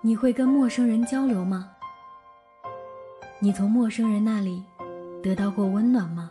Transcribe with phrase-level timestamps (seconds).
[0.00, 1.68] 你会跟陌生人交流吗？
[3.40, 4.62] 你从陌生人那里
[5.20, 6.30] 得到过温暖吗？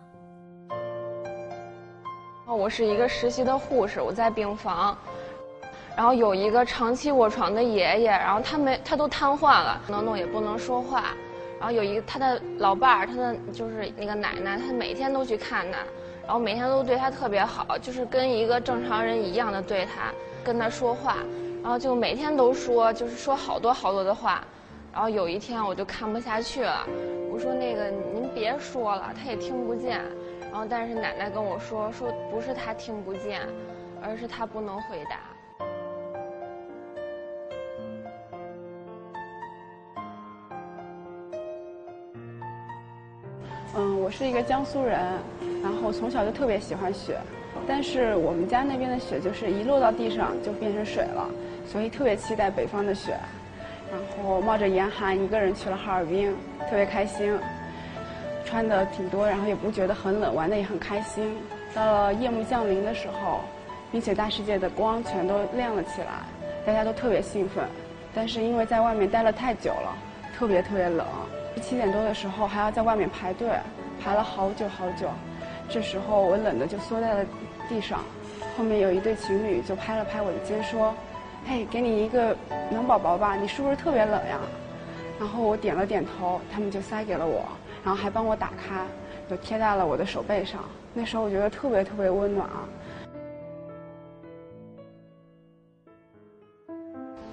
[2.46, 4.98] 哦我是一个实习的护士，我在病房，
[5.98, 11.13] 然后有一个长期卧床的爷爷，然后他没他都瘫痪了，不能动也不能说话，
[11.59, 15.79] 然后有一个他的老伴儿，他的就是那个奶奶，他每天都去看他，
[16.25, 21.18] 然后每天都对他特别好，就是跟一个正常人一样的对他，跟他说话，
[21.68, 24.41] 然后就每天都说，就是说好多好多的话。
[24.94, 26.88] 然后有一天我就看不下去了，
[27.30, 30.02] 我说那个您别说了，他也听不见。
[30.49, 33.41] 然后但是奶奶跟我说说不是他听不见，
[34.02, 35.20] 而是他不能回答。
[43.75, 44.97] 嗯，我是一个江苏人，
[45.61, 47.20] 然后从小就特别喜欢雪，
[47.67, 51.29] 但是我们家那边的雪就是一落到地上就变成水了，
[51.66, 53.17] 所以特别期待北方的雪。
[53.89, 56.36] 然后冒着严寒一个人去了哈尔滨，
[56.69, 57.33] 特别开心，
[58.44, 61.38] 穿的挺多，然后也不觉得很冷，玩的也很开心。
[61.73, 63.39] 到了夜幕降临的时候，
[63.89, 66.08] 冰雪大世界的光全都亮了起来，
[66.66, 67.64] 大家都特别兴奋。
[68.14, 69.95] 但是因为在外面待了太久了，
[70.38, 71.05] 特别特别冷。
[71.61, 73.49] 七点多的时候还要在外面排队，
[74.03, 75.08] 排了好久好久。
[75.70, 77.26] 这时候我冷的就缩在了
[77.68, 78.00] 地上，
[78.58, 80.94] 后面有一对情侣就拍了拍我的肩说。
[81.46, 82.36] 嘿，给你一个
[82.70, 84.40] 暖宝宝吧，你是不是特别冷呀？
[85.20, 87.45] 然后我点了点头，他们就塞给了我，
[87.84, 88.86] 然后还帮我打开，
[89.30, 90.64] 就贴在了我的手背上。
[90.94, 92.68] 那时候我觉得特别特别温暖啊。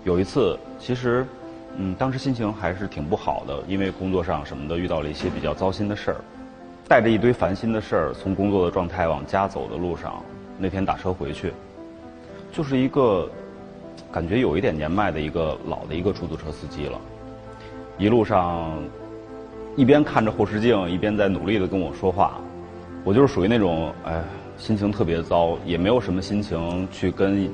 [0.05, 1.27] 有一次，其实，
[1.77, 6.17] 嗯，当时心情还是挺不好的，因为工作上什么的遇到了一些比较糟心的事儿，
[6.89, 10.23] 带着一堆烦心的事儿，从工作的状态往家走的路上，
[10.59, 11.53] 那天打车回去，
[12.53, 13.29] 就是一个。
[14.11, 17.01] 感觉有一点年迈的一个老的一个出租车司机了，
[17.99, 18.73] 一路上
[19.77, 22.39] 一边看着后视镜，一边在努力的跟我说话。
[23.03, 24.23] 我就是属于那种，哎，
[24.56, 27.50] 心情特别糟，也没有什么心情去跟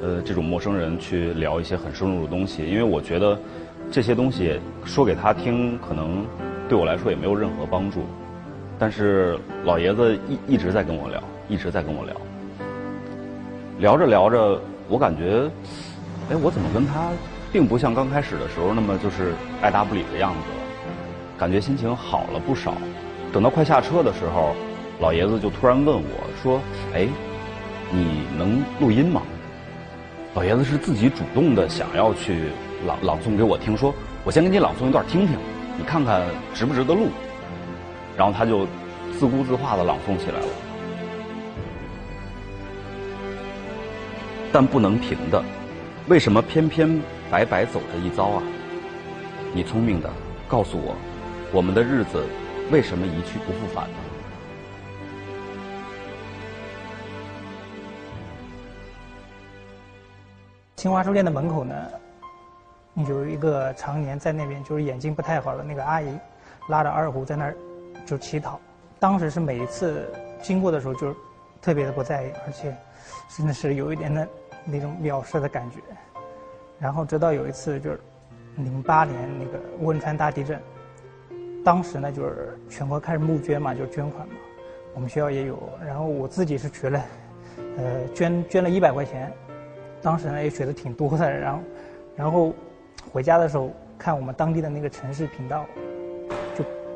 [0.00, 3.38] 呃这种陌生人去聊一些很深入的东西，因为我觉得
[3.90, 6.24] 这些东西说给他听，可能
[6.66, 8.00] 对我来说也没有任何帮助。
[8.80, 12.16] 但是老爷子一一直在跟我聊，一直在跟我聊，
[13.78, 14.58] 聊着聊着，
[14.88, 15.50] 我感觉。
[16.30, 17.10] 哎，我怎么跟他
[17.52, 20.64] 并不像刚开始的时候那么就是爱答不理的样子了？
[21.36, 22.72] 感觉心情好了不少。
[23.34, 24.54] 等到快下车的时候，
[24.98, 26.02] 老爷子就突然问我
[26.42, 26.58] 说
[26.96, 27.06] ：“哎，
[27.92, 29.20] 你能录音吗？”
[30.32, 32.44] 老爷子是自己主动的想要去
[32.86, 33.92] 朗朗诵给我听，说
[34.24, 35.36] ：“我先给你朗诵一段听听，
[35.76, 36.22] 你看看
[36.54, 37.08] 值不值得录。”
[38.20, 38.66] 然后他就
[39.18, 40.46] 自顾自话的朗诵起来了，
[44.52, 45.42] 但不能停的。
[46.06, 48.42] 为什么偏偏白白走这一遭啊？
[49.54, 50.10] 你聪明的，
[50.46, 50.94] 告诉我，
[51.50, 52.22] 我们的日子
[52.70, 53.96] 为什么一去不复返呢？
[60.76, 61.74] 新华书店的门口呢，
[63.08, 66.14] 有一个常年在那边就是眼睛不太好的那个阿姨，
[66.68, 67.56] 拉着二胡在那儿
[68.06, 68.60] 就乞讨。
[68.98, 70.06] 当时是每一次
[70.42, 71.14] 经过的时候，就是
[71.60, 72.76] 特别的不在意，而且
[73.36, 74.26] 真的是有一点的。
[74.62, 75.78] 那种藐视的感觉，
[76.78, 77.98] 然后直到有一次就是
[78.56, 80.60] 零八年那个汶川大地震，
[81.64, 84.34] 当时呢就是全国开始募捐嘛，就是捐款嘛，
[84.94, 87.02] 我们学校也有，然后我自己是取了，
[87.78, 89.32] 呃，捐捐了一百块钱，
[90.02, 91.62] 当时呢也取的挺多的，然后，
[92.16, 92.54] 然后
[93.10, 95.64] 回家的时候看我们当地的那个城市频道，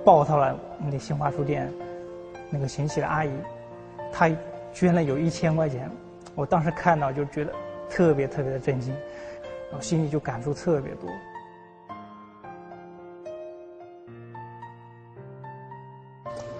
[0.04, 1.72] 报道了那新华书店
[2.50, 3.30] 那个贤喜的阿姨，
[4.12, 4.30] 她
[4.72, 5.90] 捐了有一千块钱。
[6.34, 7.52] 我当时看到就觉得
[7.88, 8.94] 特别特别的震惊，
[9.74, 11.08] 我心里就感触特别多。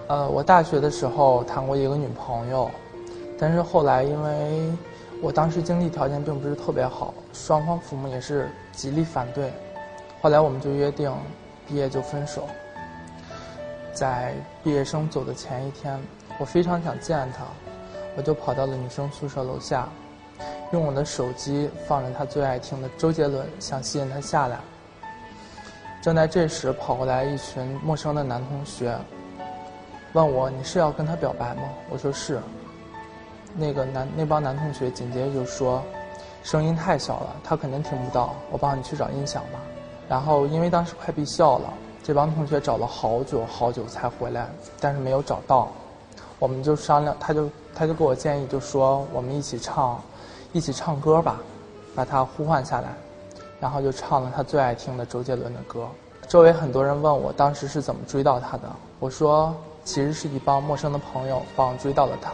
[0.07, 2.71] 呃，我大学的时候谈过一个女朋友，
[3.37, 4.71] 但是后来因为
[5.21, 9.51] 我当时经济条件并不是特别好，双方父母也是极力反对，
[10.21, 11.11] 后来我们就约定
[11.67, 12.47] 毕业就分手。
[13.95, 15.99] 在毕业生走的前一天，
[16.37, 17.45] 我非常想见她。
[18.17, 19.89] 我就跑到了女生宿舍楼下，
[20.71, 24.59] 用我的手机放着她最爱听的周杰伦，想吸引她下来。
[26.01, 28.95] 正在这时，跑过来一群陌生的男同学，
[30.13, 32.39] 问我：“你是要跟他表白吗？”我说：“是。”
[33.57, 35.81] 那个男那帮男同学紧接着就说
[36.43, 39.59] ：“声音太小了，他肯定听不到，我帮你去找音响吧。”
[40.07, 41.73] 然后因为当时快闭校了，
[42.05, 44.47] 这帮同学找了好久好久才回来，
[44.79, 45.69] 但是没有找到。
[46.37, 49.99] 我们就商量，他就他就给我建议，就说我们一起唱，
[50.53, 51.41] 一起唱歌吧，
[51.95, 52.89] 把他呼唤下来。
[53.59, 55.87] 然后就唱了他最爱听的周杰伦的歌。
[56.27, 58.69] 周围很多人问我当时是怎么追到他的，
[58.99, 59.51] 我说
[59.83, 62.33] 其实是一帮陌生的朋友帮我追到了他。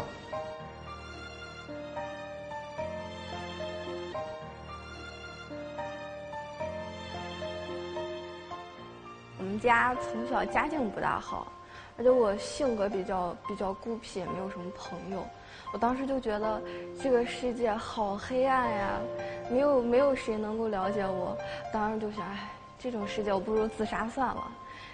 [9.51, 11.51] 我们家从小家境不大好，
[11.97, 15.27] 而且我性格比较比较孤僻，也没有什么朋友。
[15.73, 16.61] 我当时就觉得
[17.03, 18.91] 这个世界好黑暗呀，
[19.51, 21.37] 没有没有谁能够了解我。
[21.73, 22.49] 当时就想，哎，
[22.79, 24.49] 这种世界我不如自杀算了。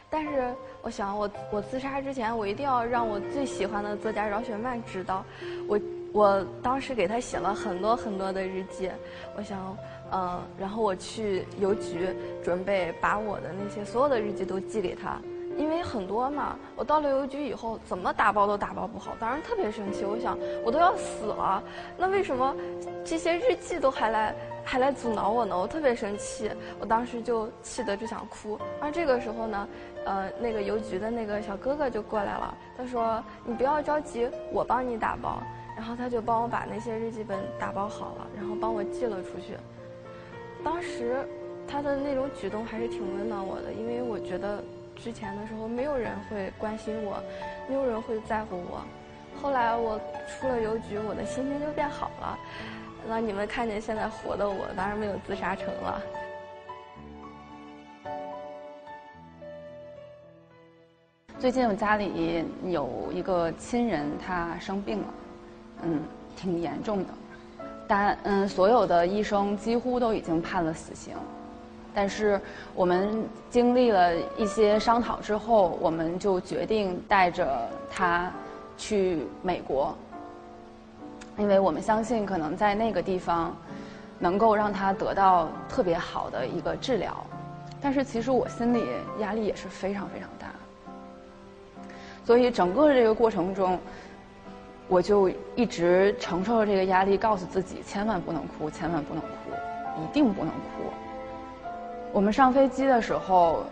[0.09, 0.51] 但是
[0.81, 5.24] 我想，我我自杀之前，我一定要让我最喜欢的作家饶雪漫知道。
[5.68, 5.80] 我
[6.17, 8.89] 我当时给他写了很多很多的日记。
[9.37, 9.77] 我想。
[10.09, 15.19] 嗯，然后我去邮局，准备把我的那些所有的日记都寄给他，
[15.57, 16.55] 因为很多嘛。
[16.77, 20.05] 我到了邮局以后，怎么打包都打包不好，当时特别生气。
[20.05, 21.61] 我想，我都要死了，
[21.97, 22.55] 那为什么
[23.03, 25.59] 这些日记都还来还来阻挠我呢？
[25.59, 26.49] 我特别生气，
[26.79, 28.57] 我当时就气得就想哭。
[28.79, 29.67] 而这个时候呢，
[30.05, 35.43] 呃，那个邮局的那个小哥哥就过来了，他说：“你不要着急，我帮你打包。”
[35.77, 39.56] 然后他就帮我把那些日记本打包好了，然后帮我寄了出去。
[40.63, 41.24] 当时，
[41.68, 44.63] 他的那种举动还是挺温暖我的，因为我觉得
[44.95, 47.21] 之前的时候没有人会关心我，
[47.69, 48.81] 没有人会在乎我。
[49.39, 52.38] 后来我出了邮局，我的心情就变好了。
[53.07, 56.01] 那你们看见现在活的我，当然没有自杀成了。
[61.38, 65.13] 最近我家里有一个亲人，他生病了，
[65.83, 66.01] 嗯，
[66.35, 67.06] 挺严重的。
[67.89, 71.15] 但嗯，所有的医生几乎都已经判了死刑，
[71.94, 72.38] 但是
[72.75, 78.29] 我们经历了一些商讨之后，我们就决定带着他
[78.77, 79.95] 去美国，
[81.38, 83.56] 因为我们相信可能在那个地方
[84.19, 87.15] 能够让他得到特别好的一个治疗。
[87.80, 88.83] 但是其实我心里
[89.19, 90.47] 压力也是非常非常大，
[92.25, 93.80] 所以整个这个过程中。
[94.87, 99.27] 我就一直承受着这个压力，告诉自己千万不能哭，千万不能哭，
[100.01, 100.91] 一定不能哭。
[102.13, 103.63] 我们上飞机的时候，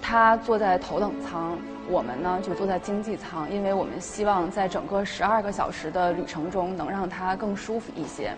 [0.00, 1.58] 他坐在头等舱，
[1.88, 8.32] 我们呢就坐在经济舱，因为我们希望在整个十二个小时的旅程中能让他更舒服一些。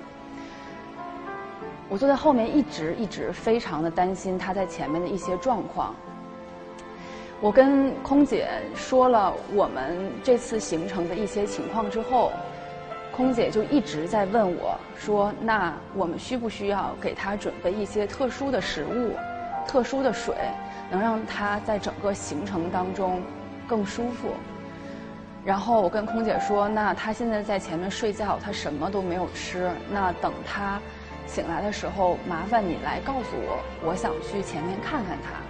[1.90, 5.94] 我坐在后面，一直一直非常的担心他在前面的一些状况。
[7.42, 12.30] 我跟空姐说了我们这次行程的一些情况之后，
[13.10, 19.16] 空姐就一直在问我说：“那我们需不需要给他准备一些特殊的食物、
[19.66, 20.36] 特殊的水，
[20.88, 23.20] 能让他在整个行程当中
[23.66, 24.28] 更舒服？”
[25.44, 29.68] 然后我跟空姐说：“那他现在在前面睡觉，他什么都没有吃。
[29.90, 30.80] 那等他
[31.26, 35.40] 醒来的时候，麻烦你来告诉我，我想去前面看看他。”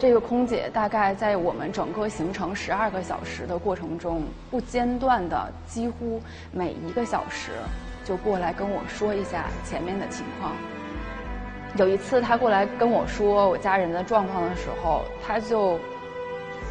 [0.00, 6.18] 这个空姐大概在我们整个行程十二个小时的过程中，不间断的，几乎
[6.50, 7.50] 每一个小时
[8.02, 10.52] 就过来跟我说一下前面的情况。
[11.76, 15.78] 有一次，她过来跟我说我家人的状况的时候，她就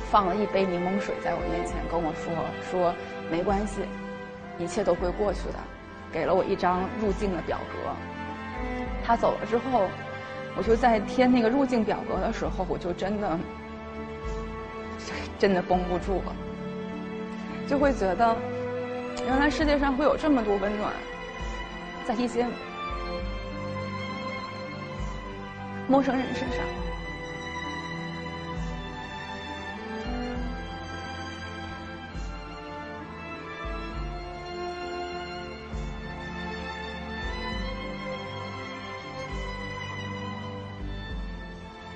[0.09, 2.33] 放了一杯柠檬水在我面前跟我说
[2.71, 2.91] ：“说
[3.29, 3.83] 没关系，
[4.57, 5.59] 一切都会过去的。”
[6.11, 7.91] 给了我一张入境的表格。
[9.05, 9.87] 他走了之后。
[10.55, 13.39] 我就在填那个入境表格的时候，我就真的，
[15.39, 16.35] 真的绷不住了，
[17.67, 18.35] 就会觉得，
[19.25, 20.91] 原来世界上会有这么多温暖，
[22.05, 22.45] 在一些
[25.87, 26.88] 陌生人身上。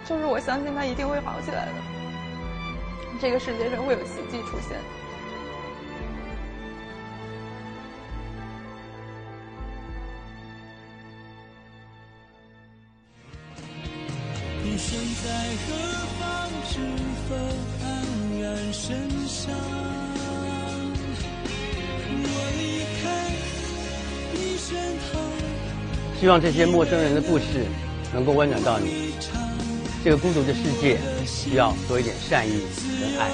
[0.06, 1.72] 就是我相信他一定会好起来的，
[3.22, 4.78] 这个世界上会有奇迹出现。
[14.64, 15.30] 你身在
[15.68, 15.74] 何
[16.20, 16.24] 方？
[16.70, 16.80] 知
[17.30, 17.86] 否黯
[18.42, 18.44] 然
[18.74, 19.54] 神伤？
[22.26, 22.62] 我离
[23.00, 23.04] 开
[24.34, 24.68] 你身
[24.98, 25.22] 旁。
[26.20, 27.44] 希望这些陌生人的故事
[28.14, 29.14] 能够温暖到你。
[30.04, 32.64] 这个孤独的世界需要多一点善意
[33.00, 33.32] 跟爱，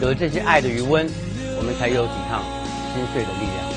[0.00, 1.08] 有了这些爱的余温，
[1.58, 2.42] 我们才有抵抗
[2.92, 3.70] 心碎的力量。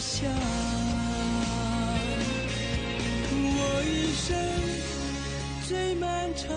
[0.00, 0.30] 想
[3.32, 4.36] 我一生。
[5.66, 6.54] 最漫长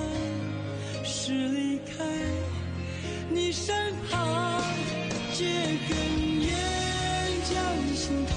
[1.10, 2.04] 是离开
[3.30, 4.62] 你身旁，
[5.34, 5.46] 借
[5.88, 6.50] 根烟
[7.50, 7.56] 将
[7.96, 8.36] 心痛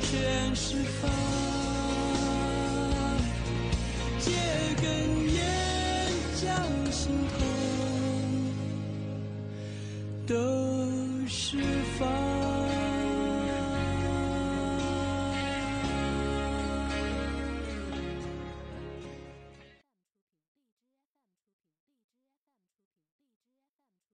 [0.00, 1.10] 全释放，
[4.20, 4.30] 借
[4.80, 4.84] 根
[5.34, 5.38] 烟
[6.40, 6.46] 将
[6.92, 7.38] 心痛
[10.26, 10.69] 都。